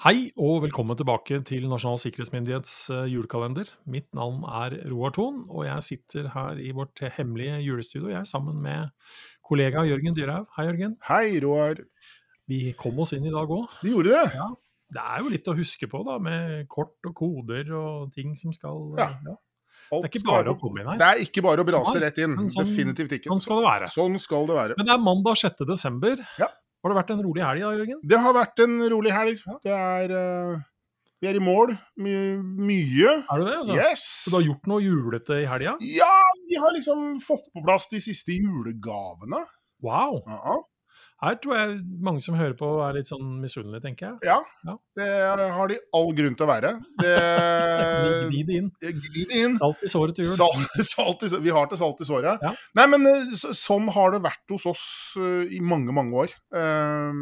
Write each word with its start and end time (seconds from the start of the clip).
Hei 0.00 0.30
og 0.40 0.62
velkommen 0.64 0.96
tilbake 0.96 1.42
til 1.44 1.66
Nasjonal 1.68 1.98
sikkerhetsmyndighets 2.00 2.72
eh, 2.94 3.02
julekalender. 3.12 3.68
Mitt 3.90 4.06
navn 4.16 4.38
er 4.48 4.78
Roar 4.88 5.12
Thon, 5.12 5.42
og 5.52 5.66
jeg 5.66 5.84
sitter 5.84 6.30
her 6.32 6.60
i 6.62 6.70
vårt 6.76 7.02
hemmelige 7.18 7.58
julestudio 7.66 8.08
jeg 8.08 8.22
er 8.22 8.28
sammen 8.30 8.62
med 8.64 8.88
kollega 9.44 9.82
Jørgen 9.84 10.16
Dyrhaug. 10.16 10.48
Hei, 10.56 10.64
Jørgen. 10.70 10.94
Hei, 11.10 11.26
Roar. 11.44 11.82
Vi 12.48 12.62
kom 12.80 13.02
oss 13.04 13.12
inn 13.16 13.28
i 13.28 13.34
dag 13.34 13.52
òg. 13.52 13.76
Vi 13.84 13.92
gjorde 13.92 14.14
det. 14.16 14.24
Ja. 14.40 14.48
Det 14.90 15.04
er 15.04 15.20
jo 15.22 15.34
litt 15.36 15.50
å 15.52 15.54
huske 15.58 15.86
på, 15.92 16.00
da, 16.08 16.16
med 16.18 16.64
kort 16.72 16.96
og 17.06 17.12
koder 17.20 17.68
og 17.78 18.08
ting 18.16 18.32
som 18.40 18.56
skal 18.56 18.80
Ja. 18.98 19.10
ja. 19.28 19.36
Det 19.90 20.06
er 20.06 20.12
ikke 20.14 20.22
bare 20.28 20.52
å 20.52 20.56
komme 20.58 20.80
inn 20.80 20.86
her. 20.86 20.98
Det 21.02 21.06
er 21.10 21.20
ikke 21.26 21.42
bare 21.42 21.62
å 21.64 21.66
brase 21.66 21.98
rett 21.98 22.18
inn. 22.22 22.36
sånn- 22.46 22.62
Definitivt 22.64 23.10
ikke. 23.16 23.28
Sånn 23.32 23.40
skal 23.42 23.58
det 23.60 23.66
være. 23.66 23.86
Sånn 23.90 24.18
skal 24.22 24.46
det 24.46 24.56
være. 24.56 24.74
Men 24.78 24.86
det 24.86 24.92
er 24.94 25.00
mandag 25.02 25.36
6. 25.40 25.64
desember. 25.66 26.20
Ja. 26.38 26.46
Har 26.80 26.92
det 26.92 26.96
vært 26.96 27.10
en 27.12 27.22
rolig 27.26 27.44
helg 27.44 27.62
da, 27.64 27.70
Jørgen? 27.76 28.02
Det 28.08 28.18
har 28.24 28.34
vært 28.36 28.62
en 28.64 28.76
rolig 28.88 29.12
helg. 29.12 29.40
Det 29.66 29.72
er 29.76 30.12
uh, 30.16 30.60
Vi 31.20 31.28
er 31.28 31.36
i 31.36 31.42
mål. 31.44 31.74
My, 32.00 32.14
mye. 32.40 33.16
Er 33.20 33.42
du 33.42 33.44
det? 33.44 33.56
Altså? 33.58 33.76
Yes! 33.76 34.04
Så 34.24 34.32
du 34.32 34.38
har 34.38 34.46
gjort 34.46 34.70
noe 34.72 34.80
julete 34.84 35.42
i 35.42 35.48
helga? 35.50 35.74
Ja, 35.84 36.14
vi 36.48 36.56
har 36.62 36.72
liksom 36.76 37.18
fått 37.24 37.50
på 37.52 37.64
plass 37.66 37.90
de 37.92 38.00
siste 38.00 38.32
julegavene. 38.32 39.42
Wow! 39.84 40.22
Ja. 40.24 40.56
Her 41.20 41.36
tror 41.36 41.56
jeg 41.58 41.72
mange 42.00 42.22
som 42.24 42.36
hører 42.38 42.54
på 42.56 42.68
er 42.80 42.94
litt 42.96 43.10
sånn 43.10 43.26
misunnelige, 43.42 43.82
tenker 43.84 44.06
jeg. 44.06 44.30
ja. 44.30 44.38
Ja. 44.64 44.76
Det 44.96 45.08
har 45.56 45.68
de 45.68 45.76
all 45.96 46.14
grunn 46.16 46.36
til 46.36 46.46
å 46.46 46.48
være. 46.48 46.70
Det 47.00 47.12
Gni 48.30 48.40
det 48.48 48.56
inn. 48.56 48.70
Inn. 49.28 49.56
Salt 49.58 49.84
i 49.84 49.90
såret 49.92 50.16
til 50.16 50.24
jul. 50.24 50.32
Salt, 50.38 50.78
salt 50.94 51.26
i, 51.28 51.30
vi 51.44 51.52
har 51.52 51.68
til 51.68 51.80
salt 51.82 52.00
i 52.00 52.08
såret. 52.08 52.40
Ja. 52.40 52.54
Nei, 52.80 52.88
men 52.94 53.04
eh, 53.10 53.36
så, 53.36 53.52
sånn 53.56 53.90
har 53.92 54.16
det 54.16 54.22
vært 54.24 54.56
hos 54.56 54.64
oss 54.70 54.86
uh, 55.20 55.44
i 55.44 55.60
mange, 55.60 55.92
mange 55.96 56.24
år. 56.24 56.34
Uh, 56.56 57.12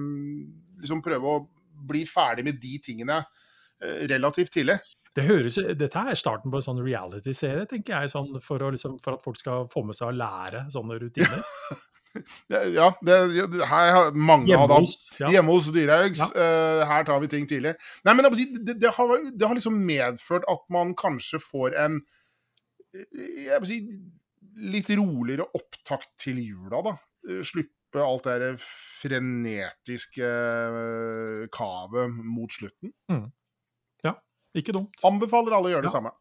liksom 0.78 1.02
prøve 1.02 1.34
å 1.34 1.42
bli 1.88 2.04
ferdig 2.06 2.46
med 2.46 2.62
de 2.62 2.78
tingene 2.84 3.18
uh, 3.24 4.00
relativt 4.06 4.54
tidlig. 4.54 4.78
Det 5.18 5.26
høres, 5.26 5.58
dette 5.74 6.06
er 6.06 6.18
starten 6.18 6.52
på 6.52 6.60
en 6.60 6.68
sånn 6.68 6.82
reality-serie, 6.84 7.66
tenker 7.66 7.96
jeg, 7.96 8.14
sånn 8.14 8.36
for, 8.44 8.62
å, 8.62 8.70
liksom, 8.70 9.00
for 9.02 9.18
at 9.18 9.24
folk 9.24 9.38
skal 9.40 9.66
få 9.72 9.82
med 9.88 9.98
seg 9.98 10.12
å 10.12 10.18
lære 10.22 10.68
sånne 10.70 11.02
rutiner. 11.02 11.42
Ja, 12.52 12.60
Ja, 12.74 12.88
det, 13.04 13.16
her 13.70 13.92
har 13.96 14.12
mange 14.16 14.50
Hjemme 14.50 14.78
hos 14.80 14.96
ja. 15.20 15.30
Hjemme 15.32 15.54
hos 15.56 15.70
Dyrhaugs. 15.74 16.22
Uh, 16.34 16.84
her 16.88 17.04
tar 17.08 17.20
vi 17.24 17.30
ting 17.32 17.48
tidlig. 17.50 17.74
Nei, 18.04 18.14
men 18.14 18.28
det, 18.28 18.78
det, 18.80 18.92
har, 18.96 19.16
det 19.32 19.48
har 19.48 19.58
liksom 19.58 19.76
medført 19.88 20.46
at 20.50 20.64
man 20.72 20.94
kanskje 20.98 21.40
får 21.42 21.76
en 21.86 22.00
jeg 22.94 23.58
må 23.60 23.68
si, 23.68 23.82
litt 24.72 24.88
roligere 24.96 25.44
opptakt 25.54 26.08
til 26.22 26.38
jula, 26.40 26.80
da. 26.86 26.94
Slippe 27.46 28.00
alt 28.02 28.26
det 28.28 28.54
frenetiske 28.62 30.28
eh, 30.28 31.42
kavet 31.54 32.16
mot 32.24 32.52
slutten. 32.52 32.92
Ja, 34.04 34.14
Ikke 34.56 34.74
dumt. 34.76 34.96
Anbefaler 35.06 35.56
alle 35.58 35.70
å 35.70 35.74
gjøre 35.76 35.86
det 35.86 35.92
Ja. 35.92 35.98
samme. 35.98 36.14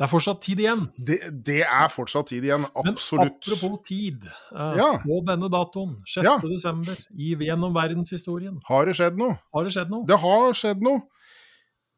Det 0.00 0.06
er 0.06 0.08
fortsatt 0.14 0.38
tid 0.40 0.60
igjen. 0.62 0.86
Det, 0.96 1.18
det 1.44 1.58
er 1.66 1.90
fortsatt 1.92 2.30
tid 2.32 2.44
igjen, 2.46 2.62
absolutt. 2.72 3.20
Men 3.20 3.34
apropos 3.36 3.82
tid. 3.84 4.22
eh, 4.24 4.78
Ja. 4.80 4.86
På 5.02 5.18
denne 5.28 5.50
datoen, 5.52 5.98
6. 6.08 6.24
Ja. 6.24 6.38
desember, 6.40 6.96
i, 7.12 7.34
gjennom 7.36 7.74
verdenshistorien, 7.76 8.56
Har 8.64 8.86
det 8.88 8.94
skjedd 8.96 9.18
noe? 9.20 9.36
har 9.52 9.64
det 9.68 9.74
skjedd 9.76 9.90
noe? 9.92 10.06
Det 10.08 10.16
har 10.22 10.52
skjedd 10.56 10.80
noe. 10.86 11.02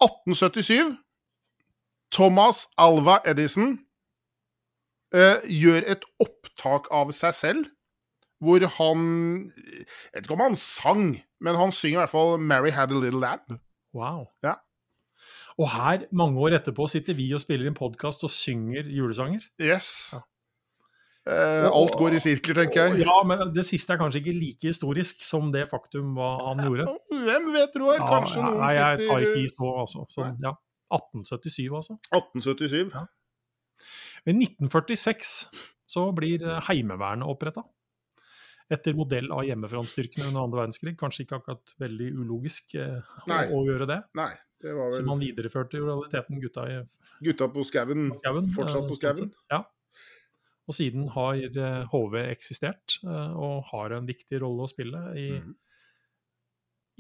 1877. 0.03 0.97
Thomas 2.11 2.67
Alva 2.77 3.21
Edison 3.25 3.79
eh, 5.15 5.39
gjør 5.47 5.87
et 5.95 6.03
opptak 6.21 6.91
av 6.93 7.13
seg 7.15 7.33
selv, 7.39 7.71
hvor 8.43 8.59
han 8.81 9.07
Jeg 9.55 9.87
vet 10.17 10.27
ikke 10.27 10.35
om 10.35 10.43
han 10.49 10.57
sang, 10.59 11.07
men 11.41 11.55
han 11.57 11.71
synger 11.71 12.01
i 12.01 12.03
hvert 12.03 12.11
fall 12.11 12.35
'Mary 12.39 12.71
Had 12.75 12.91
a 12.91 12.99
Little 12.99 13.21
Lab'. 13.23 13.61
Wow. 13.95 14.27
Ja. 14.43 14.57
Og 15.61 15.69
her, 15.75 16.07
mange 16.17 16.41
år 16.41 16.59
etterpå, 16.61 16.87
sitter 16.89 17.17
vi 17.19 17.29
og 17.37 17.43
spiller 17.43 17.69
inn 17.69 17.77
podkast 17.77 18.25
og 18.25 18.33
synger 18.33 18.89
julesanger. 18.89 19.45
Yes. 19.61 20.13
Ja. 20.17 20.23
Eh, 21.23 21.69
alt 21.71 21.95
går 21.95 22.17
i 22.17 22.21
sirkler, 22.23 22.57
tenker 22.65 22.89
jeg. 22.89 23.05
Ja, 23.05 23.21
men 23.27 23.53
det 23.55 23.63
siste 23.69 23.95
er 23.95 24.01
kanskje 24.01 24.25
ikke 24.25 24.35
like 24.35 24.67
historisk 24.73 25.21
som 25.23 25.53
det 25.55 25.69
faktum 25.71 26.17
hva 26.17 26.33
han 26.49 26.65
gjorde. 26.67 26.89
Hvem 27.13 27.51
vet, 27.55 27.77
Roar? 27.79 28.03
Kanskje 28.03 28.41
Ja, 28.41 28.49
noen 28.49 28.63
nei, 28.65 28.73
jeg 28.75 29.05
tar 29.07 29.27
ikke 29.29 29.37
sitter 29.37 29.45
i 29.45 29.53
så, 29.53 29.75
altså. 29.85 30.07
Så, 30.11 30.27
ja. 30.43 30.55
1877, 30.93 31.69
altså. 31.79 31.99
1877. 32.11 32.91
Ja. 32.97 33.05
I 34.27 34.35
1946 34.35 35.37
så 35.93 36.09
blir 36.17 36.43
eh, 36.43 36.59
Heimevernet 36.67 37.31
oppretta. 37.31 37.65
Etter 38.73 38.97
modell 38.97 39.29
av 39.35 39.45
hjemmefrontstyrkene 39.47 40.27
under 40.31 40.47
andre 40.47 40.63
verdenskrig. 40.65 40.97
Kanskje 40.99 41.27
ikke 41.27 41.39
akkurat 41.39 41.75
veldig 41.83 42.11
ulogisk 42.19 42.75
eh, 42.81 43.15
å, 43.29 43.41
å 43.61 43.63
gjøre 43.69 43.87
det. 43.91 44.01
Nei, 44.19 44.33
var 44.63 44.93
Så 44.95 45.03
man 45.07 45.23
videreførte 45.23 45.81
jo 45.81 45.89
realiteten 45.89 46.41
gutta 46.43 46.67
i 46.71 46.81
gutta 47.23 47.49
på 47.53 47.65
skauen. 47.67 48.11
Fortsatt 48.55 48.85
eh, 48.85 48.89
på 48.89 48.99
skauen. 48.99 49.33
Ja. 49.53 49.63
Og 50.71 50.77
siden 50.77 51.09
har 51.11 51.39
eh, 51.39 51.81
HV 51.91 52.19
eksistert, 52.23 52.99
eh, 53.03 53.33
og 53.35 53.67
har 53.73 53.97
en 53.97 54.07
viktig 54.09 54.43
rolle 54.45 54.67
å 54.67 54.71
spille 54.71 55.01
i, 55.19 55.29
mm. 55.43 55.55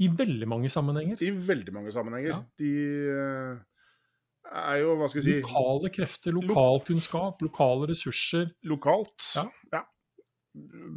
i 0.02 0.08
veldig 0.22 0.48
mange 0.50 0.70
sammenhenger. 0.72 1.22
I 1.22 1.30
veldig 1.50 1.74
mange 1.74 1.94
sammenhenger. 1.94 2.34
Ja. 2.34 2.40
De 2.58 2.72
eh, 3.12 3.62
er 4.50 4.80
jo, 4.82 4.96
hva 4.98 5.10
skal 5.10 5.22
jeg 5.22 5.28
si, 5.28 5.36
Lokale 5.46 5.92
krefter, 5.94 6.34
lokalkunnskap, 6.34 7.44
lokale 7.46 7.92
ressurser. 7.92 8.50
lokalt. 8.66 9.30
Ja. 9.38 9.84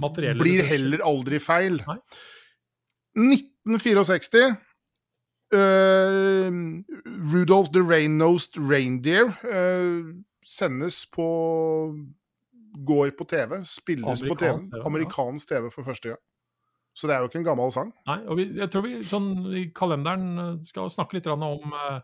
Materielle 0.01 0.41
Blir 0.41 0.59
ressurser. 0.59 0.73
heller 0.73 1.05
aldri 1.05 1.39
feil. 1.39 1.79
Nei. 1.85 1.99
1964 3.15 4.49
eh, 5.53 6.49
Rudolf 7.33 7.69
the 7.73 7.81
Rain-Nosed 7.81 8.57
Reindeer 8.57 9.33
uh, 9.43 10.15
sendes 10.45 11.05
på 11.05 11.95
Går 12.85 13.11
på 13.17 13.23
TV. 13.23 13.63
Spilles 13.63 14.21
på 14.21 14.35
TV. 14.35 14.49
Amerikansk 14.49 14.71
TV. 14.71 14.85
Amerikansk 14.85 15.49
TV 15.49 15.71
for 15.71 15.83
første 15.83 16.09
gang. 16.09 16.23
Så 16.95 17.07
det 17.07 17.15
er 17.15 17.19
jo 17.19 17.27
ikke 17.27 17.41
en 17.41 17.47
gammel 17.47 17.71
sang. 17.75 17.91
Nei, 18.07 18.21
og 18.23 18.37
vi, 18.39 18.45
jeg 18.55 18.71
tror 18.71 18.85
vi 18.85 19.01
sånn, 19.03 19.29
i 19.51 19.65
kalenderen 19.75 20.39
eh, 20.39 20.51
skal 20.63 20.87
snakke 20.91 21.17
litt 21.17 21.27
om 21.27 21.43
uh, 21.75 21.99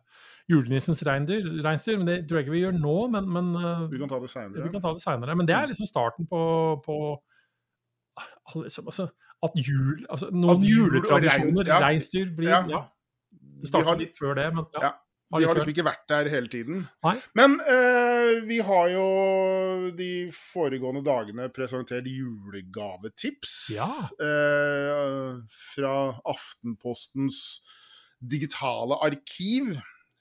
julenissens 0.52 1.04
reinsdyr. 1.08 2.00
Men 2.00 2.10
det 2.10 2.18
tror 2.28 2.42
jeg 2.42 2.48
ikke 2.48 2.56
vi 2.58 2.64
gjør 2.66 2.76
nå, 2.76 2.96
men, 3.14 3.30
men 3.32 3.52
uh, 3.56 3.86
Vi 3.92 4.02
kan 4.02 4.12
ta 4.12 4.20
det 4.20 4.28
vi 4.28 5.06
seinere. 5.06 5.38
Men 5.40 5.48
det 5.48 5.56
er 5.56 5.70
liksom 5.72 5.88
starten 5.88 6.28
på, 6.28 6.42
på 6.84 6.98
altså, 8.52 9.08
at 9.42 9.56
jul 9.56 10.04
altså, 10.10 10.28
Noen 10.36 10.58
At 10.58 10.68
jul 10.68 10.90
juletradisjoner, 10.90 11.72
reinsdyr, 11.86 12.34
blir 12.36 12.52
Ja. 12.52 12.66
ja. 12.70 12.82
Det 13.62 13.70
starta 13.72 13.94
har- 13.94 14.02
litt 14.02 14.18
før 14.18 14.36
det, 14.36 14.50
men 14.56 14.66
ja. 14.76 14.82
Ja. 14.90 14.92
De 15.40 15.46
har 15.48 15.56
liksom 15.56 15.70
ikke 15.72 15.86
vært 15.88 16.02
der 16.12 16.28
hele 16.28 16.50
tiden. 16.52 16.82
Nei. 17.06 17.14
Men 17.40 17.54
eh, 17.64 18.42
vi 18.44 18.58
har 18.68 18.90
jo 18.92 19.06
de 19.96 20.10
foregående 20.36 21.06
dagene 21.08 21.46
presentert 21.56 22.04
julegavetips. 22.12 23.54
Ja. 23.72 23.88
Eh, 24.20 25.40
fra 25.72 25.94
Aftenpostens 26.28 27.62
digitale 28.20 29.00
arkiv 29.08 29.78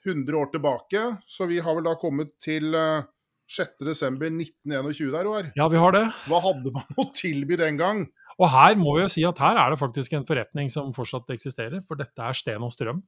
100 0.06 0.38
år 0.38 0.52
tilbake. 0.54 1.02
Så 1.26 1.48
vi 1.50 1.58
har 1.58 1.74
vel 1.74 1.88
da 1.90 1.96
kommet 1.98 2.36
til 2.40 2.70
eh, 2.78 3.02
6.12.1921 3.50 5.10
der, 5.10 5.24
Roar. 5.26 5.50
ja, 5.58 5.66
vi 5.68 5.76
har 5.82 5.92
det. 5.96 6.04
Hva 6.30 6.38
hadde 6.44 6.72
man 6.74 6.86
å 7.02 7.08
tilby 7.16 7.58
den 7.58 7.76
gang? 7.80 8.04
Og 8.40 8.48
her 8.48 8.76
må 8.80 8.94
vi 8.96 9.02
jo 9.02 9.10
si 9.12 9.24
at 9.26 9.40
her 9.42 9.58
er 9.60 9.74
det 9.74 9.80
faktisk 9.80 10.14
en 10.16 10.24
forretning 10.28 10.70
som 10.72 10.94
fortsatt 10.96 11.28
eksisterer, 11.34 11.82
for 11.86 11.98
dette 12.00 12.22
er 12.24 12.36
Sten 12.38 12.62
og 12.64 12.70
Strøm. 12.72 13.02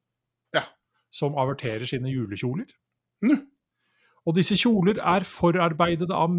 Som 1.12 1.34
averterer 1.36 1.84
sine 1.88 2.08
julekjoler. 2.12 2.70
Mm. 3.24 3.42
Og 4.26 4.36
disse 4.38 4.54
kjoler 4.56 5.00
er 5.02 5.26
forarbeidet 5.26 6.08
av, 6.14 6.30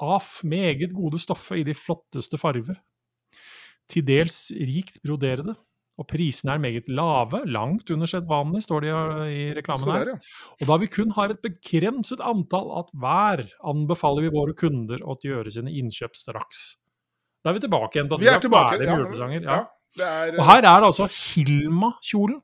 av 0.00 0.28
meget 0.46 0.92
gode 0.94 1.18
stoffer 1.20 1.58
i 1.60 1.64
de 1.66 1.74
flotteste 1.74 2.38
farger, 2.40 2.78
Til 3.90 4.04
dels 4.06 4.50
rikt 4.54 5.00
broderede. 5.02 5.56
Og 5.98 6.06
prisene 6.08 6.54
er 6.54 6.60
meget 6.62 6.86
lave, 6.88 7.42
langt 7.50 7.90
under 7.90 8.06
sedvanlig, 8.06 8.62
står 8.62 8.80
det 8.86 8.92
i- 9.34 9.52
reklamen 9.58 9.84
her. 9.92 10.12
Og 10.62 10.66
da 10.68 10.76
vi 10.78 10.86
kun 10.86 11.10
har 11.10 11.28
et 11.34 11.42
begrenset 11.42 12.20
antall 12.22 12.70
at 12.78 12.86
hver, 12.94 13.42
anbefaler 13.66 14.22
vi 14.22 14.30
våre 14.30 14.54
kunder 14.54 15.02
å 15.02 15.18
gjøre 15.20 15.50
sine 15.50 15.68
innkjøp 15.74 16.14
straks. 16.16 16.76
Da 17.44 17.50
er 17.50 17.54
vi 17.58 17.66
tilbake 17.66 17.98
igjen 17.98 18.12
at 18.12 18.20
Vi 18.20 18.26
er 18.30 18.38
tilbake. 18.40 18.78
Ja. 18.86 18.96
Ja. 19.42 19.50
ja, 19.50 19.66
det 19.96 20.06
er, 20.06 20.38
Og 20.38 20.44
her 20.46 20.56
er 20.62 20.80
det 20.80 20.88
altså 20.88 21.08
Hilma-kjolen. 21.10 22.40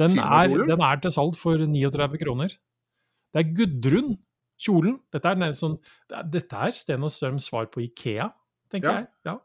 Den, 0.00 0.16
er- 0.18 0.66
den 0.70 0.80
er 0.86 1.00
til 1.04 1.12
salg 1.14 1.36
for 1.38 1.60
39 1.60 2.18
kroner. 2.22 2.48
Det 3.34 3.42
er 3.44 3.52
Gudrun-kjolen. 3.58 4.96
Dette 5.12 5.32
er, 5.36 5.52
sånn, 5.56 5.76
dette 6.32 6.56
er 6.66 6.74
Sten 6.74 7.04
og 7.06 7.12
Strøms 7.14 7.46
svar 7.50 7.68
på 7.70 7.84
Ikea, 7.84 8.30
tenker 8.72 8.90
Ja. 8.90 8.98
jeg. 9.02 9.08
Ja. 9.28 9.36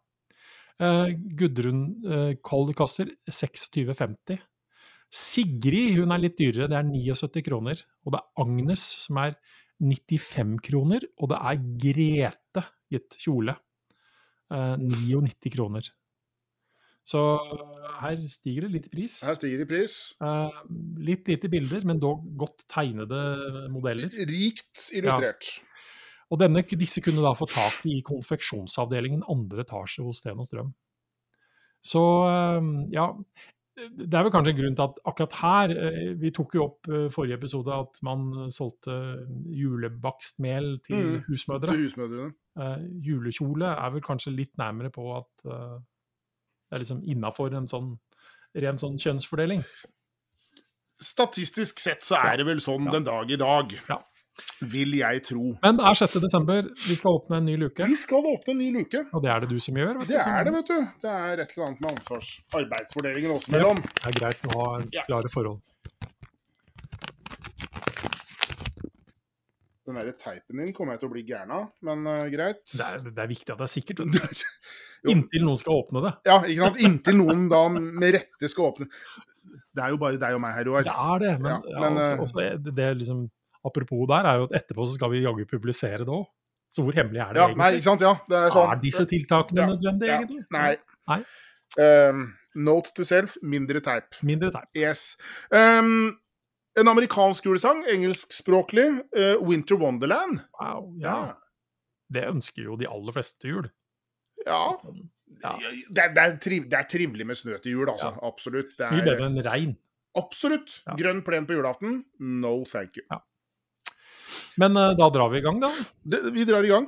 Uh, 0.75 1.07
Gudrun 1.39 1.83
uh, 2.03 2.33
koster 2.75 3.11
26,50. 3.31 4.39
Sigrid 5.15 5.99
hun 5.99 6.11
er 6.11 6.19
litt 6.19 6.35
dyrere, 6.39 6.67
det 6.67 6.75
er 6.79 6.87
79 6.89 7.43
kroner. 7.45 7.83
Og 8.03 8.11
det 8.15 8.19
er 8.19 8.43
Agnes 8.43 8.81
som 9.05 9.19
er 9.21 9.37
95 9.79 10.57
kroner. 10.65 11.05
Og 11.21 11.29
det 11.31 11.37
er 11.39 11.61
Grete 11.85 12.65
gitt 12.91 13.15
kjole. 13.21 13.55
Uh, 14.51 14.75
99 14.81 15.53
kroner. 15.55 15.87
Så 17.05 17.21
her 18.01 18.17
stiger 18.33 18.65
det 18.65 18.71
litt 18.73 18.87
i 18.89 18.93
pris. 18.95 19.19
Her 19.27 19.37
stiger 19.37 19.61
det 19.61 19.67
i 19.67 19.69
pris. 19.75 19.95
Eh, 20.25 20.55
litt 21.05 21.29
lite 21.29 21.51
bilder, 21.53 21.85
men 21.85 22.01
dog 22.01 22.23
godt 22.39 22.65
tegnede 22.71 23.19
modeller. 23.73 24.09
Rikt 24.25 24.87
illustrert. 24.97 25.51
Og 26.33 26.41
denne, 26.41 26.63
disse 26.65 27.03
kunne 27.05 27.21
da 27.21 27.35
få 27.37 27.45
tak 27.51 27.83
i 27.85 27.99
konfeksjonsavdelingen 28.05 29.21
andre 29.29 29.61
etasje 29.67 30.01
hos 30.07 30.23
Sten 30.23 30.41
og 30.41 30.49
Strøm. 30.49 30.73
Så 31.85 32.01
eh, 32.25 32.71
ja, 32.97 33.11
det 33.75 34.09
er 34.15 34.23
vel 34.25 34.31
kanskje 34.33 34.55
en 34.55 34.59
grunn 34.63 34.75
til 34.79 34.87
at 34.87 34.99
akkurat 35.11 35.33
her 35.41 35.71
eh, 35.75 36.13
Vi 36.17 36.29
tok 36.33 36.53
jo 36.55 36.63
opp 36.63 36.87
eh, 36.89 37.09
forrige 37.13 37.37
episode 37.37 37.75
at 37.75 37.99
man 38.07 38.47
solgte 38.55 38.95
julebakstmel 39.53 40.79
til 40.87 40.95
Mm, 41.03 41.17
husmødre. 41.27 41.75
Til 41.75 41.85
husmødrene. 41.85 42.31
Eh, 42.57 42.85
julekjole 43.05 43.75
er 43.75 43.93
vel 43.93 44.01
kanskje 44.01 44.33
litt 44.33 44.55
nærmere 44.57 44.89
på 44.95 45.11
at 45.19 45.51
eh, 45.51 45.75
det 46.69 46.75
er 46.77 46.79
liksom 46.83 47.03
innafor 47.05 47.53
en 47.55 47.67
sånn 47.67 47.97
ren 48.55 48.77
sånn 48.79 48.97
kjønnsfordeling. 48.97 49.63
Statistisk 51.01 51.79
sett 51.83 52.03
så 52.07 52.15
er 52.23 52.37
det 52.39 52.45
vel 52.47 52.61
sånn 52.63 52.85
Ja. 52.87 52.91
den 52.91 53.03
dag 53.03 53.31
i 53.31 53.35
dag. 53.35 53.73
Ja. 53.89 53.97
Vil 54.61 54.91
jeg 54.97 55.23
tro. 55.23 55.57
Men 55.63 55.77
det 55.77 55.85
er 55.85 55.93
6. 55.95 56.19
desember, 56.19 56.61
vi 56.87 56.95
skal 56.95 57.11
åpne 57.19 57.37
en 57.37 57.45
ny 57.45 57.55
luke. 57.57 57.85
Vi 57.87 57.95
skal 57.95 58.23
åpne 58.23 58.51
en 58.51 58.57
ny 58.59 58.71
luke. 58.71 59.05
Og 59.13 59.21
det 59.23 59.29
er 59.31 59.39
det 59.39 59.49
du 59.49 59.59
som 59.59 59.75
gjør. 59.75 59.99
vet 59.99 60.07
Det 60.09 60.17
du, 60.17 60.29
er 60.29 60.43
det, 60.43 60.53
vet 60.53 60.67
du. 60.67 60.79
Det 61.01 61.11
er 61.11 61.39
et 61.39 61.53
eller 61.55 61.67
annet 61.67 61.81
med 61.81 61.91
ansvars... 61.91 62.41
arbeidsfordelingen 62.51 63.31
oss 63.31 63.47
mellom. 63.49 63.79
Det 63.81 64.07
er 64.11 64.19
greit 64.19 64.43
å 64.47 64.51
ha 64.59 64.83
Ja. 64.91 65.03
klare 65.07 65.31
forhold. 65.31 65.61
Den 69.85 69.99
der 69.99 70.15
teipen 70.17 70.57
din 70.63 70.73
kommer 70.73 70.95
jeg 70.95 71.03
til 71.03 71.09
å 71.09 71.13
bli 71.13 71.21
gæren 71.27 71.51
av, 71.53 71.65
men 71.85 72.07
uh, 72.09 72.23
greit. 72.33 72.63
Det 72.71 72.85
er, 72.85 73.03
det 73.05 73.21
er 73.21 73.29
viktig 73.29 73.53
at 73.53 73.59
det 73.59 73.67
er 73.67 73.71
sikkert. 73.71 74.01
Inntil 75.11 75.45
noen 75.45 75.59
skal 75.61 75.81
åpne 75.83 76.01
det. 76.07 76.13
Ja, 76.25 76.39
ikke 76.41 76.63
sant. 76.63 76.79
Inntil 76.87 77.19
noen 77.19 77.45
da 77.51 77.61
med 77.69 78.15
rette 78.15 78.49
skal 78.49 78.71
åpne 78.71 78.87
Det 78.89 79.83
er 79.85 79.93
jo 79.93 79.99
bare 80.01 80.17
deg 80.21 80.37
og 80.37 80.41
meg 80.41 80.55
her, 80.57 80.65
Roar. 80.69 80.87
Det 80.87 80.95
er 80.95 81.21
det, 81.21 81.33
men, 81.43 81.51
Ja, 81.51 81.75
ja, 81.75 81.83
men, 81.83 81.99
også, 82.01 82.15
eh, 82.15 82.23
også 82.25 82.39
det, 82.65 82.73
det 82.79 82.89
liksom, 83.03 83.21
apropos 83.69 84.09
der, 84.09 84.31
er 84.31 84.41
jo 84.41 84.49
at 84.49 84.57
etterpå 84.63 84.87
så 84.87 84.97
skal 84.97 85.13
vi 85.13 85.21
jaggu 85.21 85.45
publisere 85.51 86.01
det 86.01 86.15
òg. 86.17 86.25
Så 86.73 86.83
hvor 86.83 86.97
hemmelig 86.97 87.21
er 87.21 87.35
det 87.35 87.39
Ja, 87.39 87.45
egentlig? 87.45 87.61
nei, 87.61 87.69
ikke 87.77 87.87
sant. 87.91 88.01
Ja, 88.03 88.15
det 88.27 88.39
er 88.41 88.55
sånn. 88.57 88.71
Er 88.73 88.81
disse 88.81 89.05
tiltakene 89.13 89.67
nødvendige, 89.75 90.17
egentlig? 90.17 90.41
Nei. 90.51 90.73
Nei. 91.11 91.21
Um, 91.85 92.25
note 92.65 92.91
to 92.97 93.05
self, 93.07 93.37
mindre 93.43 93.79
teip. 93.85 94.17
Mindre 94.25 94.49
teip. 94.51 94.67
Yes. 94.75 95.11
Um, 95.53 96.17
en 96.79 96.91
amerikansk 96.91 97.45
julesang, 97.47 97.83
engelskspråklig. 97.91 98.87
uh, 99.17 99.35
Winter 99.47 99.79
Wonderland. 99.79 100.41
Wow, 100.59 100.89
ja. 101.01 101.17
Det 102.11 102.25
ønsker 102.29 102.67
jo 102.67 102.77
de 102.79 102.87
aller 102.89 103.15
fleste 103.15 103.49
jul. 103.49 103.69
Ja. 104.45 104.75
Ja. 105.41 105.53
Det, 105.89 106.01
er, 106.03 106.11
det, 106.13 106.23
er 106.23 106.35
triv, 106.41 106.67
det 106.71 106.77
er 106.79 106.89
trivelig 106.89 107.25
med 107.27 107.39
snø 107.39 107.57
til 107.63 107.77
jul, 107.77 107.89
altså. 107.91 108.11
Ja. 108.13 108.27
Absolutt. 108.27 108.75
Det 108.77 108.91
Mye 108.91 109.01
er, 109.01 109.07
bedre 109.09 109.29
enn 109.31 109.41
regn. 109.45 109.73
absolutt. 110.19 110.77
Ja. 110.85 110.97
Grønn 110.99 111.23
plen 111.25 111.47
på 111.47 111.57
julaften? 111.57 112.03
No 112.19 112.57
thank 112.69 112.99
you. 112.99 113.07
Men 114.61 114.77
uh, 114.77 114.91
da 114.97 115.09
drar 115.11 115.31
vi 115.33 115.41
i 115.41 115.45
gang, 115.45 115.59
da. 115.63 115.71
Det, 116.03 116.21
vi 116.35 116.45
drar 116.47 116.63
i 116.67 116.71
gang. 116.71 116.87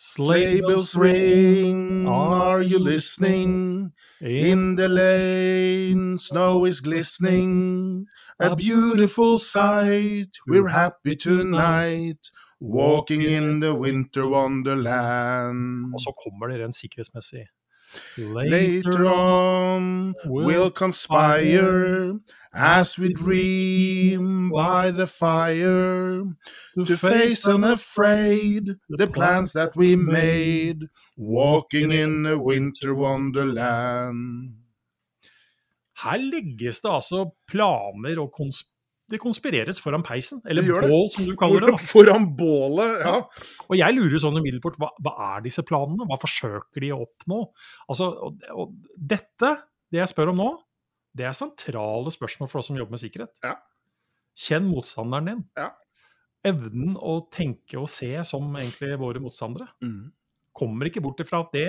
Sleigh 0.00 0.60
bells 0.60 0.94
ring, 0.94 2.06
are 2.06 2.62
you 2.62 2.78
listening? 2.78 3.90
In 4.20 4.76
the 4.76 4.88
lane, 4.88 6.20
snow 6.20 6.64
is 6.66 6.80
glistening. 6.80 8.06
A 8.38 8.54
beautiful 8.54 9.38
sight, 9.38 10.30
we're 10.46 10.68
happy 10.68 11.16
tonight. 11.16 12.30
Walking 12.60 13.22
in 13.22 13.58
the 13.58 13.74
winter 13.74 14.28
wonderland. 14.28 15.94
Og 15.94 16.00
så 16.00 16.12
kommer 16.22 16.46
det 16.46 16.62
rent 16.62 16.76
sikkerhetsmessig. 16.76 17.46
Later 18.16 19.06
on, 19.06 20.14
we'll 20.24 20.70
conspire 20.70 22.18
as 22.52 22.98
we 22.98 23.12
dream 23.12 24.50
by 24.50 24.90
the 24.90 25.06
fire 25.06 26.24
to 26.74 26.96
face 26.96 27.46
unafraid 27.46 28.76
the 28.88 29.06
plans 29.06 29.52
that 29.52 29.76
we 29.76 29.96
made, 29.96 30.88
walking 31.16 31.92
in 31.92 32.26
a 32.26 32.38
winter 32.38 32.94
wonderland. 32.94 34.54
Her 36.02 36.18
legges 36.18 36.80
det 36.80 36.90
altså 36.90 37.30
planer 37.50 38.20
og 38.22 38.32
kons 38.36 38.62
det 39.08 39.20
konspireres 39.22 39.80
foran 39.80 40.04
peisen. 40.04 40.42
Eller 40.48 40.66
bål, 40.68 41.08
som 41.12 41.24
du 41.24 41.34
kaller 41.38 41.64
det. 41.64 41.72
da. 41.72 41.80
Foran 41.92 42.26
bålet, 42.36 43.00
ja. 43.06 43.14
Og 43.68 43.76
jeg 43.78 43.96
lurer 43.96 44.20
sånn 44.20 44.36
umiddelbart, 44.36 44.76
hva, 44.80 44.90
hva 45.04 45.14
er 45.30 45.44
disse 45.46 45.64
planene? 45.66 46.04
Hva 46.08 46.18
forsøker 46.20 46.84
de 46.84 46.92
å 46.92 47.00
oppnå? 47.06 47.40
Altså, 47.88 48.10
og, 48.28 48.44
og 48.52 48.74
dette, 48.96 49.54
det 49.88 50.02
jeg 50.02 50.12
spør 50.12 50.34
om 50.34 50.42
nå, 50.42 50.48
det 51.18 51.26
er 51.26 51.36
sentrale 51.36 52.12
spørsmål 52.12 52.50
for 52.52 52.60
oss 52.60 52.68
som 52.70 52.78
jobber 52.78 52.98
med 52.98 53.02
sikkerhet. 53.02 53.32
Ja. 53.44 53.56
Kjenn 54.38 54.68
motstanderen 54.70 55.32
din. 55.32 55.44
Ja. 55.58 55.72
Evnen 56.46 56.94
å 57.00 57.18
tenke 57.32 57.80
og 57.80 57.88
se 57.90 58.12
som 58.28 58.52
egentlig 58.60 58.92
våre 59.00 59.22
motstandere. 59.24 59.70
Mm. 59.82 60.12
Kommer 60.58 60.90
ikke 60.90 61.02
bort 61.02 61.24
ifra 61.24 61.42
at 61.46 61.56
det 61.56 61.68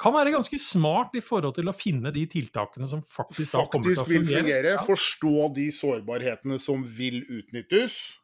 kan 0.00 0.14
være 0.16 0.32
ganske 0.32 0.58
smart 0.62 1.12
i 1.18 1.20
forhold 1.24 1.54
til 1.58 1.68
å 1.68 1.74
finne 1.76 2.12
de 2.14 2.24
tiltakene 2.32 2.88
som 2.88 3.02
faktisk, 3.04 3.52
da 3.52 3.66
kommer 3.68 3.90
til 3.90 3.98
å 3.98 4.00
Faktisk 4.00 4.08
vil 4.14 4.24
fungere. 4.24 4.40
fungere. 4.40 4.72
Ja. 4.78 4.86
Forstå 4.86 5.54
de 5.58 5.68
sårbarhetene 5.76 6.58
som 6.62 6.82
vil 6.84 7.20
utnyttes. 7.28 8.16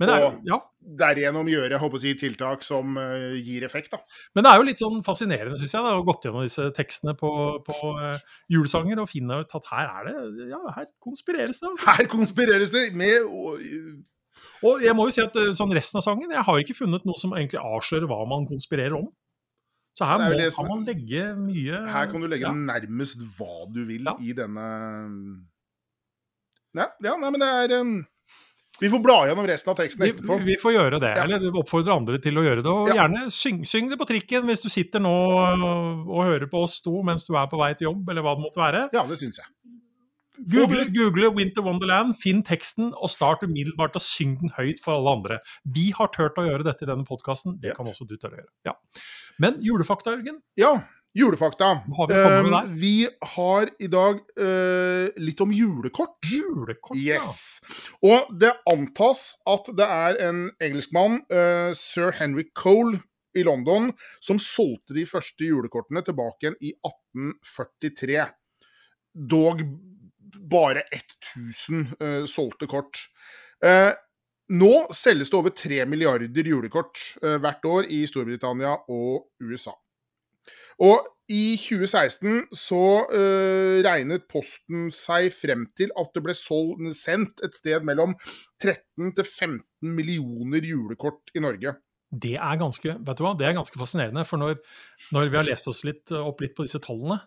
Er, 0.00 0.08
og- 0.30 0.38
ja. 0.48 0.56
Derigjennom 0.80 1.44
gjøre 1.44 1.74
jeg 1.74 1.80
håper 1.82 1.98
å 1.98 2.00
si, 2.00 2.14
tiltak 2.16 2.62
som 2.64 2.94
uh, 2.96 3.34
gir 3.36 3.66
effekt. 3.66 3.90
da. 3.92 3.98
Men 4.34 4.44
det 4.46 4.50
er 4.52 4.56
jo 4.56 4.62
litt 4.64 4.80
sånn 4.80 5.02
fascinerende, 5.04 5.58
syns 5.60 5.74
jeg, 5.74 5.82
da, 5.84 5.90
å 5.98 6.06
gått 6.08 6.24
gjennom 6.24 6.46
disse 6.46 6.70
tekstene 6.72 7.12
på, 7.20 7.28
på 7.66 7.90
uh, 7.98 8.16
julesanger 8.48 9.02
og 9.02 9.10
finne 9.12 9.42
ut 9.42 9.52
at 9.58 9.68
her 9.74 9.90
er 9.98 10.08
det 10.08 10.48
Ja, 10.54 10.62
her 10.78 10.86
konspireres 11.04 11.60
det, 11.60 11.68
altså. 11.68 11.84
Her 11.98 12.08
konspireres 12.08 12.72
det 12.72 12.86
med 12.96 13.26
og, 13.28 13.60
Og 14.64 14.80
jeg 14.84 14.96
må 14.96 15.04
jo 15.08 15.12
si 15.18 15.20
at 15.24 15.36
eh, 15.36 15.52
sånn 15.56 15.72
resten 15.76 16.00
av 16.00 16.04
sangen, 16.04 16.32
jeg 16.32 16.44
har 16.48 16.58
ikke 16.60 16.76
funnet 16.80 17.04
noe 17.08 17.16
som 17.20 17.32
egentlig 17.36 17.60
avslører 17.60 18.08
hva 18.08 18.24
man 18.28 18.48
konspirerer 18.48 18.96
om. 18.96 19.06
Så 19.96 20.06
her 20.06 20.22
er 20.22 20.36
må, 20.38 20.50
som 20.54 20.66
kan 20.68 20.76
man 20.76 20.84
legge 20.86 21.22
mye 21.36 21.80
Her 21.90 22.06
kan 22.12 22.22
du 22.22 22.28
legge 22.30 22.46
ja. 22.46 22.52
nærmest 22.54 23.24
hva 23.36 23.66
du 23.74 23.80
vil 23.88 24.06
Ja. 24.06 24.14
i 24.22 24.32
denne 24.38 24.66
ja, 26.78 26.86
ja, 27.02 27.16
nei, 27.18 27.30
men 27.34 27.40
det 27.42 27.48
er 27.50 27.72
en 27.80 27.92
Vi 28.80 28.88
får 28.88 29.00
bla 29.04 29.16
gjennom 29.28 29.44
resten 29.50 29.72
av 29.72 29.76
teksten 29.76 30.04
Vi, 30.06 30.12
etterpå. 30.14 30.36
vi 30.46 30.54
får 30.56 30.72
gjøre 30.76 31.00
det, 31.02 31.10
Ja. 31.18 31.24
eller 31.26 31.58
oppfordre 31.60 31.92
andre 31.92 32.16
til 32.22 32.38
å 32.38 32.44
gjøre 32.46 32.62
det. 32.62 32.70
Og 32.70 32.88
Ja. 32.88 32.94
gjerne 33.02 33.26
syng, 33.28 33.58
syng 33.66 33.90
det 33.90 33.98
på 33.98 34.06
trikken 34.08 34.46
hvis 34.48 34.62
du 34.62 34.70
sitter 34.70 35.00
nå 35.02 35.10
og, 35.10 36.08
og 36.08 36.24
hører 36.24 36.46
på 36.48 36.62
oss 36.62 36.80
to 36.80 37.02
mens 37.02 37.26
du 37.26 37.34
er 37.36 37.46
på 37.50 37.58
vei 37.60 37.74
til 37.74 37.90
jobb, 37.90 38.08
eller 38.08 38.22
hva 38.22 38.36
det 38.38 38.44
måtte 38.46 38.62
være. 38.62 38.88
Ja, 38.94 39.02
det 39.04 39.18
syns 39.18 39.36
jeg. 39.36 39.46
Google, 40.48 40.86
Google 40.94 41.32
Winter 41.36 41.64
Wonderland, 41.66 42.14
finn 42.20 42.44
teksten 42.46 42.94
og 42.94 43.10
start 43.12 43.44
umiddelbart 43.44 43.98
å 43.98 44.02
synge 44.02 44.44
den 44.44 44.54
høyt 44.56 44.80
for 44.84 44.96
alle 44.96 45.16
andre. 45.18 45.40
Vi 45.64 45.90
har 45.96 46.12
turt 46.14 46.38
å 46.40 46.46
gjøre 46.46 46.66
dette 46.66 46.86
i 46.86 46.90
denne 46.90 47.06
podkasten, 47.08 47.58
det 47.60 47.74
kan 47.76 47.88
også 47.90 48.08
du 48.08 48.16
tørre 48.16 48.38
å 48.38 48.40
gjøre. 48.40 48.52
Ja. 48.68 48.76
Men 49.40 49.60
julefakta, 49.64 50.14
Jørgen? 50.16 50.40
Ja, 50.60 50.72
julefakta. 51.16 51.68
Har 51.96 52.10
vi 52.10 52.16
der? 52.16 52.72
vi 52.80 52.94
har 53.34 53.70
i 53.82 53.90
dag 53.90 54.22
uh, 54.40 55.06
litt 55.20 55.44
om 55.44 55.52
julekort. 55.54 56.18
Julekort, 56.30 56.98
ja. 57.00 57.20
Og 58.06 58.32
det 58.40 58.54
antas 58.70 59.34
at 59.48 59.70
det 59.76 59.86
er 59.86 60.20
en 60.30 60.48
engelskmann, 60.62 61.22
uh, 61.32 61.70
sir 61.76 62.14
Henry 62.16 62.48
Cole 62.54 63.00
i 63.36 63.44
London, 63.46 63.92
som 64.22 64.40
solgte 64.42 64.96
de 64.96 65.06
første 65.06 65.46
julekortene 65.46 66.02
tilbake 66.06 66.48
igjen 66.48 66.58
i 66.60 66.74
1843. 66.74 68.26
Dog 69.30 69.64
bare 70.50 70.84
1000 70.92 71.84
eh, 72.00 72.24
solgte 72.30 72.68
kort. 72.70 73.06
Eh, 73.64 73.92
nå 74.50 74.72
selges 74.96 75.30
det 75.30 75.38
over 75.38 75.54
3 75.54 75.84
milliarder 75.86 76.50
julekort 76.52 76.98
eh, 77.22 77.38
hvert 77.42 77.70
år 77.70 77.88
i 77.92 78.02
Storbritannia 78.10 78.74
og 78.90 79.30
USA. 79.46 79.76
Og 80.80 81.04
i 81.30 81.54
2016 81.60 82.48
så 82.56 82.84
uh, 83.12 83.76
regnet 83.84 84.24
Posten 84.30 84.88
seg 84.94 85.28
frem 85.34 85.66
til 85.78 85.92
at 86.00 86.08
det 86.16 86.22
ble 86.24 86.34
solgt, 86.34 86.82
sendt 86.96 87.44
et 87.46 87.54
sted 87.54 87.84
mellom 87.86 88.16
13 88.58 89.12
til 89.14 89.28
15 89.28 89.92
millioner 89.94 90.64
julekort 90.66 91.30
i 91.36 91.44
Norge. 91.44 91.76
Det 92.10 92.34
er 92.34 92.58
ganske, 92.58 92.96
hva, 92.96 93.34
det 93.38 93.46
er 93.46 93.54
ganske 93.54 93.78
fascinerende. 93.78 94.24
For 94.26 94.40
når, 94.42 94.56
når 95.14 95.30
vi 95.30 95.38
har 95.38 95.46
lest 95.46 95.70
oss 95.70 95.84
litt 95.86 96.10
opp 96.16 96.42
litt 96.42 96.56
på 96.56 96.66
disse 96.66 96.80
tallene, 96.82 97.20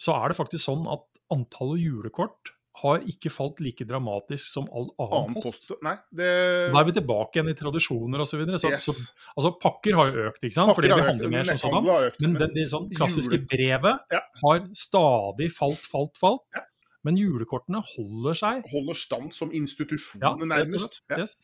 så 0.00 0.16
er 0.16 0.32
det 0.32 0.40
faktisk 0.40 0.64
sånn 0.64 0.88
at 0.90 1.06
antallet 1.34 1.84
julekort 1.84 2.50
har 2.82 2.98
ikke 3.06 3.30
falt 3.30 3.60
like 3.62 3.84
dramatisk 3.86 4.50
som 4.50 4.64
all 4.74 4.88
annen 4.98 5.14
Annen 5.30 5.34
post. 5.38 5.68
post 5.68 5.82
Nei, 5.86 5.94
det 6.10 6.72
Da 6.72 6.80
er 6.80 6.84
vi 6.88 6.94
tilbake 6.96 7.38
igjen 7.38 7.50
i 7.52 7.54
tradisjoner 7.54 8.18
osv. 8.24 8.42
Så, 8.50 8.58
så, 8.58 8.70
Yes. 8.72 8.84
så 8.84 8.94
altså, 9.36 9.52
pakker 9.62 9.94
har 9.94 10.10
jo 10.10 10.24
økt, 10.28 10.42
ikke 10.42 10.56
sant? 10.58 10.74
fordi 10.74 10.88
Pakker 10.90 10.96
vi 10.96 11.00
har 11.04 11.10
handler 11.12 11.30
mer 11.30 11.44
sånn. 11.44 11.88
økt, 12.08 12.20
Men 12.20 12.34
det, 12.40 12.48
det 12.54 12.68
sånn 12.72 12.88
klassiske 12.90 13.38
jule- 13.38 13.46
brevet 13.46 14.00
Ja. 14.10 14.20
har 14.42 14.60
stadig 14.74 15.52
falt, 15.54 15.78
falt, 15.86 16.16
falt. 16.18 16.42
Ja. 16.54 16.62
Men 17.04 17.16
julekortene 17.16 17.82
holder 17.94 18.34
seg. 18.34 18.64
holder 18.72 18.94
stand 18.94 19.34
som 19.34 19.50
institusjon, 19.52 20.20
Ja, 20.22 20.34
nærmest. 20.34 21.02
Ja. 21.10 21.18
Yes. 21.18 21.36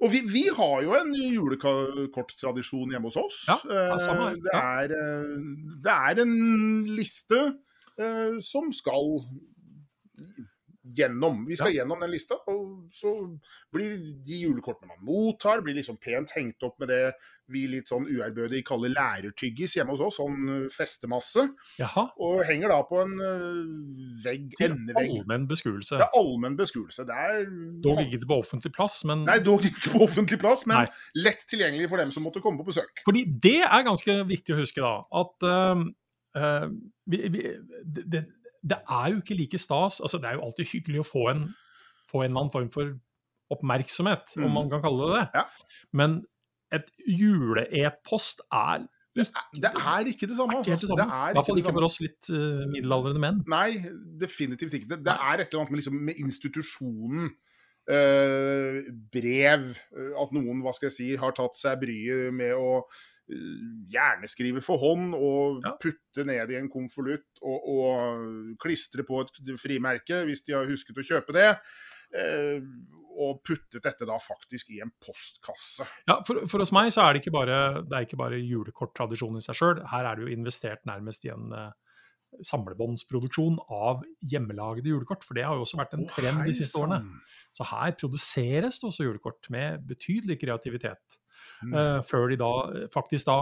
Og 0.00 0.10
vi, 0.12 0.22
vi 0.24 0.48
har 0.48 0.80
jo 0.82 0.94
en 0.96 1.12
julekorttradisjon 1.12 2.88
hjemme 2.94 3.04
hos 3.10 3.16
oss. 3.20 3.44
Samme. 3.44 4.30
Eh, 4.30 4.36
det, 4.40 4.54
er, 4.54 4.94
eh, 4.96 5.36
det 5.84 5.92
er 5.92 6.20
en 6.22 6.84
liste 6.86 7.40
eh, 7.98 8.38
som 8.40 8.72
skal 8.72 9.20
gjennom. 10.96 11.44
Vi 11.48 11.58
skal 11.58 11.74
gjennom 11.74 12.00
den 12.02 12.12
lista, 12.12 12.38
og 12.50 12.88
så 12.94 13.14
blir 13.72 13.98
de 14.26 14.40
julekortene 14.44 14.90
man 14.92 15.04
mottar, 15.06 15.62
blir 15.64 15.78
liksom 15.78 16.00
pent 16.02 16.32
hengt 16.36 16.66
opp 16.66 16.80
med 16.82 16.92
det 16.92 17.04
vi 17.50 17.64
litt 17.70 17.90
sånn 17.90 18.06
uærbødig 18.08 18.62
kaller 18.66 18.92
lærertyggis 18.94 19.76
hjemme 19.76 19.94
hos 19.94 20.02
oss, 20.04 20.18
sånn 20.20 20.68
festemasse. 20.74 21.46
Jaha. 21.80 22.06
Og 22.22 22.42
henger 22.48 22.72
da 22.72 22.78
på 22.86 23.00
en 23.02 23.14
øh, 23.18 23.60
vegg, 24.24 24.48
Til 24.58 24.74
endevegg. 24.76 25.14
allmenn 25.16 25.46
beskuelse. 25.50 25.98
Det 25.98 26.06
er 26.06 26.18
allmenn 26.20 26.58
beskuelse. 26.58 27.06
Det 27.08 27.18
er 27.26 27.46
Dog 27.84 28.02
ikke 28.04 28.22
på 28.26 28.40
offentlig 28.44 28.72
plass, 28.76 29.00
men 29.08 29.24
Nei, 29.28 29.38
dog 29.44 29.66
ikke 29.66 29.94
på 29.96 30.04
offentlig 30.06 30.40
plass, 30.42 30.66
men 30.70 30.84
Nei. 30.84 31.22
lett 31.26 31.46
tilgjengelig 31.50 31.90
for 31.90 32.02
dem 32.02 32.12
som 32.14 32.26
måtte 32.26 32.42
komme 32.44 32.62
på 32.62 32.70
besøk. 32.70 33.02
Fordi 33.06 33.26
det 33.42 33.60
er 33.66 33.86
ganske 33.86 34.20
viktig 34.30 34.54
å 34.54 34.60
huske, 34.60 34.84
da. 34.84 34.94
At 35.20 35.48
uh, 35.50 35.86
uh, 36.38 36.68
vi, 37.10 37.24
vi, 37.34 37.46
det, 37.82 38.24
det, 38.62 38.78
er 38.88 39.06
jo 39.14 39.20
ikke 39.22 39.36
like 39.38 39.58
stas 39.58 40.00
altså 40.00 40.18
Det 40.20 40.28
er 40.28 40.34
jo 40.36 40.42
alltid 40.44 40.66
hyggelig 40.72 41.00
å 41.00 41.06
få 41.08 41.22
en, 41.30 41.54
få 42.10 42.22
en 42.24 42.30
eller 42.30 42.40
annen 42.42 42.52
form 42.52 42.70
for 42.74 42.92
oppmerksomhet, 43.50 44.36
om 44.36 44.44
Mm. 44.46 44.52
man 44.54 44.70
kan 44.70 44.82
kalle 44.84 45.06
det 45.08 45.14
det. 45.20 45.26
Ja. 45.34 45.44
Men 45.92 46.20
et 46.72 46.90
jule-e-post 47.08 48.42
er 48.52 48.86
Det 49.16 49.24
er, 49.26 49.46
det 49.64 49.70
er 49.74 50.06
ikke 50.06 50.28
det 50.30 50.36
samme. 50.38 50.54
altså. 50.60 50.76
Det 50.78 51.02
er 51.02 51.30
I 51.30 51.34
hvert 51.34 51.46
fall 51.48 51.58
ikke 51.58 51.72
for 51.74 51.82
oss 51.88 51.96
litt 52.00 52.28
uh, 52.30 52.62
middelaldrende 52.70 53.18
menn. 53.24 53.40
Nei, 53.50 53.80
definitivt 54.20 54.76
ikke. 54.78 54.86
Det, 54.92 55.00
det 55.08 55.16
er 55.16 55.40
et 55.42 55.48
eller 55.50 55.64
annet 55.64 55.72
med, 55.74 55.80
liksom, 55.82 55.96
med 56.10 56.14
institusjonen. 56.22 57.32
Uh, 57.90 58.86
brev. 59.10 59.64
eh, 59.98 60.12
At 60.22 60.30
noen 60.36 60.60
hva 60.62 60.70
skal 60.76 60.90
jeg 60.92 60.94
si, 61.00 61.08
har 61.18 61.32
tatt 61.34 61.58
seg 61.58 61.80
bryet 61.82 62.30
med 62.38 62.54
å 62.54 62.84
eh, 63.30 63.58
hjerneskrive 63.94 64.62
for 64.66 64.82
hånd 64.82 65.14
og 65.14 65.62
Ja. 65.64 65.76
putte 65.80 66.24
ned 66.26 66.50
i 66.50 66.58
en 66.58 66.68
konvolutt 66.72 67.40
og, 67.42 67.68
og 67.70 68.56
klistre 68.62 69.04
på 69.06 69.22
et 69.22 69.54
frimerke 69.62 70.24
hvis 70.26 70.42
de 70.46 70.52
har 70.58 70.66
husket 70.70 70.98
å 70.98 71.06
kjøpe 71.06 71.32
det. 71.38 71.50
eh, 72.14 72.60
og 73.20 73.40
puttet 73.44 73.82
dette 73.84 74.06
da 74.06 74.16
faktisk 74.22 74.70
i 74.72 74.78
en 74.80 74.90
postkasse. 75.02 75.84
Ja, 76.08 76.20
for, 76.26 76.40
for 76.48 76.62
hos 76.62 76.70
meg 76.72 76.88
så 76.94 77.02
er 77.04 77.12
det 77.14 77.20
ikke 77.22 77.34
bare, 77.34 77.82
det 77.84 77.96
er 77.98 78.06
ikke 78.06 78.16
bare 78.20 78.38
julekorttradisjon 78.38 79.36
i 79.36 79.42
seg 79.44 79.58
sjøl. 79.58 79.80
Her 79.90 80.06
er 80.08 80.16
det 80.16 80.24
jo 80.24 80.32
investert 80.38 80.86
nærmest 80.88 81.26
i 81.26 81.32
en 81.34 81.50
uh, 81.52 81.66
samlebåndsproduksjon 82.46 83.58
av 83.74 84.02
hjemmelagde 84.30 84.88
julekort. 84.92 85.24
For 85.26 85.36
det 85.36 85.44
har 85.46 85.58
jo 85.58 85.66
også 85.66 85.80
vært 85.80 85.96
en 85.98 86.06
trend 86.10 86.42
de 86.46 86.54
siste 86.56 86.80
årene. 86.80 87.02
Så 87.56 87.66
her 87.66 87.94
produseres 87.98 88.78
det 88.80 88.88
også 88.88 89.06
julekort 89.08 89.50
med 89.52 89.82
betydelig 89.90 90.38
kreativitet. 90.40 91.19
Mm. 91.62 91.74
eh, 91.74 91.98
før 92.06 92.30
de 92.32 92.38
da 92.40 92.52
eh, 92.74 92.86
faktisk 92.92 93.28
da, 93.30 93.40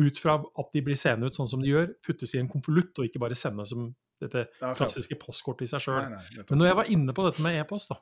ut 0.00 0.20
fra 0.22 0.38
at 0.40 0.70
de 0.72 0.82
blir 0.84 0.96
seende 0.96 1.28
ut 1.28 1.36
sånn 1.36 1.50
som 1.50 1.60
de 1.60 1.68
gjør, 1.68 1.90
puttes 2.04 2.32
i 2.32 2.40
en 2.40 2.48
konvolutt, 2.48 2.96
og 2.96 3.08
ikke 3.08 3.20
bare 3.20 3.36
sendes 3.36 3.74
som 3.74 3.90
dette 4.22 4.46
klassiske 4.78 5.18
postkortet 5.20 5.66
i 5.66 5.72
seg 5.72 5.82
sjøl. 5.84 6.06
Men 6.48 6.60
når 6.60 6.70
jeg 6.70 6.78
var 6.78 6.90
inne 6.94 7.14
på 7.16 7.26
dette 7.26 7.44
med 7.44 7.58
e-post, 7.58 7.90
da, 7.92 7.98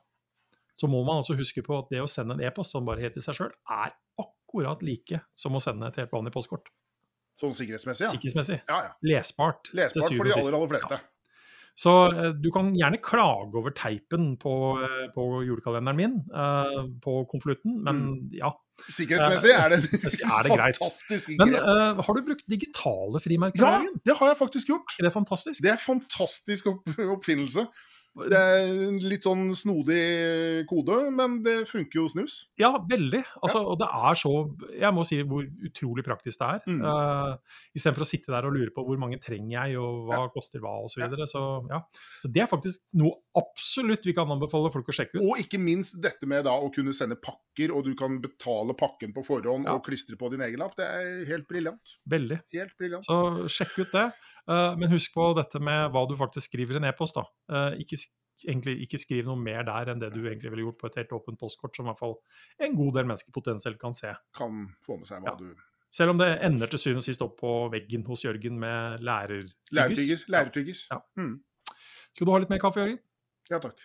så 0.79 0.87
må 0.89 1.01
man 1.05 1.19
altså 1.21 1.35
huske 1.37 1.63
på 1.65 1.75
at 1.81 1.89
det 1.91 1.99
å 2.01 2.07
sende 2.09 2.37
en 2.37 2.45
e-post 2.45 2.73
som 2.75 2.87
bare 2.87 3.03
heter 3.03 3.23
seg 3.25 3.37
sjøl, 3.37 3.51
er 3.73 3.91
akkurat 4.21 4.85
like 4.85 5.19
som 5.37 5.57
å 5.57 5.61
sende 5.63 5.89
et 5.89 5.99
helt 5.99 6.13
vanlig 6.13 6.33
postkort. 6.35 6.71
Sånn 7.41 7.53
sikkerhetsmessig, 7.57 8.05
ja. 8.05 8.11
Sikkerhetsmessig. 8.13 8.59
ja, 8.69 8.79
ja. 8.85 8.93
Lesbart. 9.07 9.71
Lesbart 9.77 10.13
for 10.13 10.29
de 10.29 10.35
aller, 10.37 10.57
aller 10.57 10.71
fleste. 10.75 11.01
Så 11.77 11.91
eh, 12.11 12.31
du 12.37 12.49
kan 12.53 12.73
gjerne 12.75 12.99
klage 13.03 13.55
over 13.57 13.73
teipen 13.75 14.35
på, 14.41 14.53
eh, 14.83 15.05
på 15.15 15.27
julekalenderen 15.47 15.97
min, 15.97 16.17
eh, 16.35 16.81
på 17.03 17.21
konvolutten, 17.31 17.79
men 17.85 18.03
ja. 18.35 18.51
Sikkerhetsmessig 18.89 19.51
er 19.53 19.69
det 19.69 19.77
er 20.25 20.47
det 20.47 20.55
greit. 20.57 20.77
fantastisk 20.81 21.29
Men 21.37 21.53
grep. 21.53 21.61
eh, 21.61 22.01
har 22.07 22.17
du 22.17 22.21
brukt 22.25 22.47
digitale 22.49 23.21
frimerker? 23.21 23.61
Ja, 23.61 24.01
det 24.09 24.17
har 24.17 24.33
jeg 24.33 24.39
faktisk 24.39 24.71
gjort. 24.73 24.95
Er 24.99 25.07
det 25.07 25.13
fantastisk? 25.13 25.61
Det 25.61 25.71
er 25.75 25.81
fantastisk 25.81 26.71
opp 26.73 26.89
oppfinnelse. 27.15 27.67
Det 28.11 28.35
er 28.35 28.65
en 28.89 28.97
litt 29.07 29.23
sånn 29.23 29.53
snodig 29.55 30.65
kode, 30.67 30.97
men 31.15 31.37
det 31.45 31.53
funker 31.69 32.01
jo 32.01 32.09
snus. 32.11 32.33
Ja, 32.59 32.73
veldig. 32.75 33.21
Altså, 33.39 33.61
Og 33.71 33.77
det 33.79 33.87
er 33.87 34.17
så 34.19 34.31
Jeg 34.75 34.91
må 34.93 35.05
si 35.07 35.21
hvor 35.23 35.45
utrolig 35.63 36.03
praktisk 36.03 36.41
det 36.41 36.49
er. 36.57 36.65
Mm. 36.67 36.81
Uh, 36.83 37.37
Istedenfor 37.77 38.03
å 38.03 38.09
sitte 38.09 38.33
der 38.33 38.47
og 38.49 38.55
lure 38.57 38.73
på 38.75 38.83
hvor 38.83 38.99
mange 38.99 39.19
trenger 39.23 39.53
jeg, 39.53 39.77
og 39.79 40.09
hva 40.09 40.25
koster 40.33 40.59
hva, 40.59 40.73
osv. 40.83 40.97
Så, 40.97 41.03
videre. 41.05 41.27
så 41.29 41.43
ja. 41.71 41.79
Så 42.19 42.31
det 42.35 42.43
er 42.43 42.51
faktisk 42.51 42.81
noe 42.99 43.15
absolutt 43.39 44.03
vi 44.09 44.15
kan 44.17 44.27
anbefale 44.35 44.73
folk 44.73 44.91
å 44.91 44.95
sjekke 44.97 45.15
ut. 45.15 45.23
Og 45.29 45.39
ikke 45.45 45.61
minst 45.61 45.95
dette 46.03 46.27
med 46.27 46.43
da 46.49 46.57
å 46.59 46.67
kunne 46.73 46.91
sende 46.97 47.15
pakker, 47.15 47.71
og 47.71 47.87
du 47.87 47.93
kan 47.95 48.19
betale 48.23 48.75
pakken 48.75 49.15
på 49.15 49.23
forhånd 49.23 49.69
Ja. 49.69 49.77
og 49.77 49.85
klistre 49.87 50.19
på 50.19 50.29
din 50.33 50.43
egen 50.43 50.59
lapp. 50.59 50.75
Det 50.75 50.83
er 50.89 51.23
helt 51.31 51.47
briljant. 51.47 51.95
Veldig. 52.11 52.41
Helt 52.57 52.75
briljant. 52.77 53.07
Så 53.07 53.47
sjekk 53.47 53.85
ut 53.85 53.95
det. 53.95 54.09
Uh, 54.49 54.73
men 54.79 54.91
husk 54.91 55.13
på 55.13 55.27
dette 55.37 55.59
med 55.63 55.91
hva 55.93 56.05
du 56.09 56.15
faktisk 56.19 56.49
skriver 56.49 56.77
i 56.77 56.81
en 56.81 56.89
e-post. 56.89 57.17
da. 57.19 57.25
Uh, 57.51 57.79
ikke, 57.81 57.99
egentlig 58.47 58.77
ikke 58.87 58.99
skriv 59.01 59.27
noe 59.27 59.37
mer 59.37 59.63
der 59.67 59.91
enn 59.93 60.01
det 60.01 60.13
du 60.15 60.21
egentlig 60.23 60.49
ville 60.53 60.65
gjort 60.65 60.79
på 60.81 60.89
et 60.89 60.97
helt 61.01 61.13
åpent 61.17 61.39
postkort, 61.39 61.75
som 61.75 61.85
i 61.85 61.91
hvert 61.91 61.99
fall 61.99 62.15
en 62.65 62.77
god 62.79 62.95
del 62.97 63.11
mennesker 63.11 63.35
potensielt 63.35 63.79
kan 63.81 63.93
se. 63.97 64.15
Kan 64.37 64.65
få 64.85 64.97
med 64.97 65.09
seg 65.09 65.21
hva 65.21 65.35
Ja. 65.35 65.37
du 65.37 65.67
Selv 65.91 66.13
om 66.13 66.17
det 66.17 66.39
ender 66.41 66.67
til 66.71 66.79
syvende 66.79 67.01
og 67.03 67.03
sist 67.03 67.21
opp 67.21 67.33
på 67.41 67.69
veggen 67.69 68.05
hos 68.07 68.21
Jørgen 68.23 68.57
med 68.57 69.01
lærertyggis. 69.03 69.55
Lærertyggis. 69.75 70.21
Lærertyggis. 70.31 70.87
Ja. 70.89 71.01
Mm. 71.19 71.43
Skal 72.15 72.25
du 72.27 72.31
ha 72.31 72.37
litt 72.39 72.49
mer 72.49 72.61
kaffe, 72.63 72.79
Jørgen? 72.79 72.99
Ja 73.51 73.59
takk. 73.59 73.75